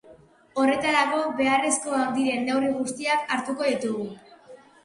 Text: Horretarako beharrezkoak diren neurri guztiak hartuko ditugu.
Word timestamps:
Horretarako 0.61 1.19
beharrezkoak 1.41 2.09
diren 2.17 2.49
neurri 2.51 2.73
guztiak 2.81 3.31
hartuko 3.37 3.73
ditugu. 3.73 4.09